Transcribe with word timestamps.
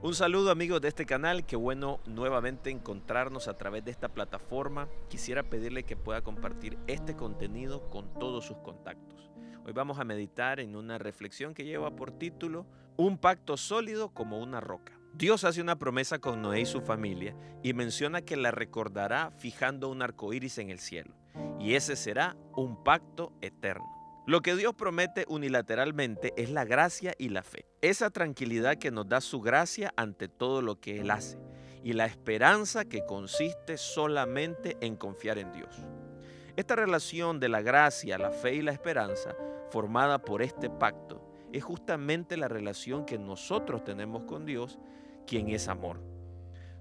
Un 0.00 0.14
saludo 0.14 0.50
amigos 0.50 0.80
de 0.80 0.88
este 0.88 1.04
canal, 1.04 1.44
qué 1.44 1.56
bueno 1.56 2.00
nuevamente 2.06 2.70
encontrarnos 2.70 3.48
a 3.48 3.58
través 3.58 3.84
de 3.84 3.90
esta 3.90 4.08
plataforma. 4.08 4.88
Quisiera 5.08 5.42
pedirle 5.42 5.82
que 5.82 5.96
pueda 5.96 6.22
compartir 6.22 6.78
este 6.86 7.14
contenido 7.14 7.90
con 7.90 8.14
todos 8.14 8.46
sus 8.46 8.56
contactos. 8.58 9.30
Hoy 9.66 9.72
vamos 9.72 9.98
a 9.98 10.04
meditar 10.04 10.60
en 10.60 10.76
una 10.76 10.96
reflexión 10.96 11.52
que 11.52 11.64
lleva 11.64 11.94
por 11.94 12.12
título 12.12 12.64
Un 12.96 13.18
pacto 13.18 13.56
sólido 13.56 14.10
como 14.10 14.40
una 14.40 14.60
roca. 14.60 14.97
Dios 15.14 15.44
hace 15.44 15.60
una 15.60 15.78
promesa 15.78 16.18
con 16.18 16.42
Noé 16.42 16.60
y 16.60 16.66
su 16.66 16.80
familia 16.80 17.34
y 17.62 17.72
menciona 17.72 18.22
que 18.22 18.36
la 18.36 18.50
recordará 18.50 19.32
fijando 19.32 19.88
un 19.88 20.02
arco 20.02 20.32
iris 20.32 20.58
en 20.58 20.70
el 20.70 20.78
cielo 20.78 21.14
y 21.58 21.74
ese 21.74 21.96
será 21.96 22.36
un 22.54 22.82
pacto 22.82 23.32
eterno. 23.40 23.86
Lo 24.26 24.42
que 24.42 24.54
Dios 24.54 24.74
promete 24.74 25.24
unilateralmente 25.28 26.34
es 26.36 26.50
la 26.50 26.64
gracia 26.64 27.14
y 27.18 27.30
la 27.30 27.42
fe. 27.42 27.64
Esa 27.80 28.10
tranquilidad 28.10 28.76
que 28.76 28.90
nos 28.90 29.08
da 29.08 29.20
su 29.20 29.40
gracia 29.40 29.92
ante 29.96 30.28
todo 30.28 30.60
lo 30.60 30.78
que 30.80 31.00
Él 31.00 31.10
hace 31.10 31.38
y 31.82 31.94
la 31.94 32.04
esperanza 32.04 32.84
que 32.84 33.06
consiste 33.06 33.78
solamente 33.78 34.76
en 34.80 34.96
confiar 34.96 35.38
en 35.38 35.52
Dios. 35.52 35.74
Esta 36.56 36.76
relación 36.76 37.40
de 37.40 37.48
la 37.48 37.62
gracia, 37.62 38.18
la 38.18 38.30
fe 38.30 38.56
y 38.56 38.62
la 38.62 38.72
esperanza 38.72 39.34
formada 39.70 40.18
por 40.18 40.42
este 40.42 40.68
pacto 40.68 41.27
es 41.52 41.64
justamente 41.64 42.36
la 42.36 42.48
relación 42.48 43.04
que 43.04 43.18
nosotros 43.18 43.84
tenemos 43.84 44.24
con 44.24 44.46
Dios, 44.46 44.78
quien 45.26 45.48
es 45.48 45.68
amor. 45.68 46.00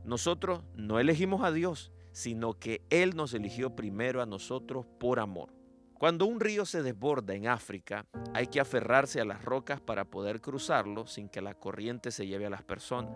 Nosotros 0.04 0.64
no 0.76 1.00
elegimos 1.00 1.44
a 1.44 1.52
Dios, 1.52 1.92
sino 2.12 2.54
que 2.54 2.82
Él 2.90 3.16
nos 3.16 3.34
eligió 3.34 3.76
primero 3.76 4.22
a 4.22 4.26
nosotros 4.26 4.86
por 5.00 5.20
amor. 5.20 5.54
Cuando 5.94 6.26
un 6.26 6.40
río 6.40 6.66
se 6.66 6.84
desborda 6.84 7.34
en 7.34 7.48
África, 7.48 8.06
hay 8.34 8.48
que 8.48 8.60
aferrarse 8.60 9.20
a 9.20 9.26
las 9.26 9.44
rocas 9.44 9.82
para 9.82 10.06
poder 10.06 10.42
cruzarlo 10.42 11.08
sin 11.08 11.28
que 11.28 11.42
la 11.42 11.56
corriente 11.56 12.12
se 12.12 12.28
lleve 12.28 12.46
a 12.46 12.52
las 12.52 12.64
personas. 12.64 13.16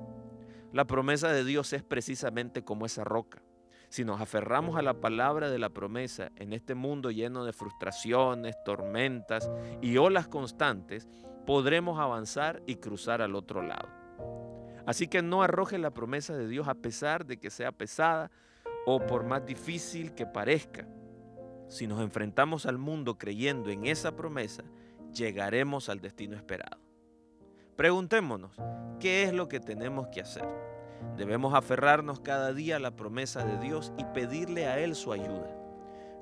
La 0.73 0.85
promesa 0.85 1.31
de 1.31 1.44
Dios 1.44 1.73
es 1.73 1.83
precisamente 1.83 2.63
como 2.63 2.85
esa 2.85 3.03
roca. 3.03 3.44
Si 3.89 4.05
nos 4.05 4.22
aferramos 4.22 4.77
a 4.77 4.81
la 4.81 5.02
palabra 5.02 5.49
de 5.49 5.59
la 5.59 5.69
promesa 5.69 6.31
en 6.38 6.53
este 6.53 6.75
mundo 6.75 7.11
lleno 7.11 7.44
de 7.44 7.53
frustraciones, 7.53 8.55
tormentas 8.63 9.52
y 9.81 9.97
olas 9.97 10.27
constantes, 10.27 11.07
podremos 11.45 12.00
avanzar 12.00 12.61
y 12.66 12.75
cruzar 12.75 13.22
al 13.22 13.36
otro 13.36 13.61
lado. 13.61 13.89
Así 14.86 15.08
que 15.08 15.22
no 15.22 15.44
arroje 15.44 15.78
la 15.78 15.92
promesa 15.92 16.36
de 16.36 16.47
Dios 16.47 16.67
a 16.67 16.75
pesar 16.75 17.25
de 17.25 17.38
que 17.38 17.50
sea 17.50 17.72
pesada, 17.72 18.31
o 18.86 19.00
por 19.06 19.23
más 19.23 19.45
difícil 19.45 20.14
que 20.14 20.25
parezca. 20.25 20.88
Si 21.67 21.88
nos 21.88 22.02
enfrentamos 22.02 22.66
al 22.66 22.78
mundo 22.78 23.17
creyendo 23.17 23.69
en 23.69 23.86
esa 23.86 24.16
promesa, 24.16 24.64
llegaremos 25.14 25.88
al 25.89 26.02
destino 26.02 26.36
esperado. 26.36 26.81
Preguntémonos, 27.75 28.52
¿qué 29.00 29.23
es 29.23 29.34
lo 29.34 29.47
que 29.47 29.59
tenemos 29.59 30.08
que 30.08 30.22
hacer? 30.22 30.47
Debemos 31.16 31.53
aferrarnos 31.53 32.19
cada 32.19 32.53
día 32.53 32.75
a 32.75 32.79
la 32.79 32.96
promesa 32.96 33.46
de 33.46 33.58
Dios 33.59 33.94
y 33.97 34.03
pedirle 34.06 34.68
a 34.68 34.79
Él 34.79 34.96
su 34.96 35.12
ayuda. 35.13 35.56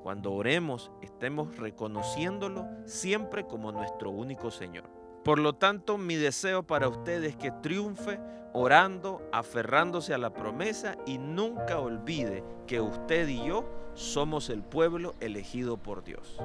Cuando 0.03 0.33
oremos, 0.33 0.91
estemos 1.01 1.57
reconociéndolo 1.57 2.67
siempre 2.85 3.45
como 3.45 3.71
nuestro 3.71 4.11
único 4.11 4.51
Señor. 4.51 4.98
Por 5.23 5.39
lo 5.39 5.53
tanto, 5.53 5.97
mi 5.97 6.15
deseo 6.15 6.63
para 6.63 6.87
ustedes 6.87 7.31
es 7.31 7.35
que 7.35 7.51
triunfe 7.51 8.19
orando, 8.53 9.21
aferrándose 9.31 10.13
a 10.13 10.17
la 10.17 10.33
promesa 10.33 10.95
y 11.05 11.17
nunca 11.17 11.79
olvide 11.79 12.43
que 12.67 12.81
usted 12.81 13.27
y 13.27 13.45
yo 13.45 13.69
somos 13.93 14.49
el 14.49 14.63
pueblo 14.63 15.15
elegido 15.19 15.77
por 15.77 16.03
Dios. 16.03 16.37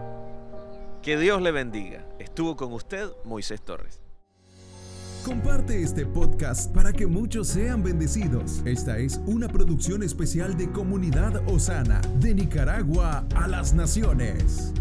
Que 1.03 1.19
Dios 1.19 1.41
le 1.43 1.53
bendiga. 1.53 2.07
Estuvo 2.19 2.57
con 2.57 2.73
usted 2.73 3.09
Moisés 3.25 3.63
Torres. 3.63 4.01
Comparte 5.25 5.83
este 5.83 6.05
podcast 6.05 6.75
para 6.75 6.93
que 6.93 7.07
muchos 7.07 7.49
sean 7.49 7.83
bendecidos. 7.83 8.61
Esta 8.67 8.99
es 8.99 9.21
una 9.27 9.49
producción 9.49 10.03
especial 10.03 10.57
de 10.57 10.71
Comunidad 10.71 11.43
Osana, 11.49 12.03
de 12.21 12.35
Nicaragua 12.35 13.25
a 13.35 13.49
las 13.49 13.73
Naciones. 13.73 14.75